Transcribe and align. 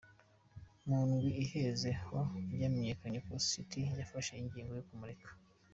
Mu 0.87 0.97
ndwi 1.09 1.29
iheze 1.43 1.89
ni 1.93 1.99
ho 2.03 2.19
vyamenyekanye 2.53 3.19
ko 3.25 3.31
City 3.49 3.81
yafashe 3.99 4.31
ingingo 4.41 4.71
yo 4.77 4.83
kumureka. 4.89 5.29